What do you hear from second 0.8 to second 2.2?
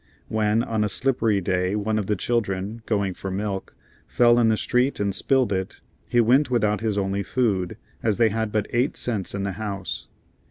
a slippery day, one of the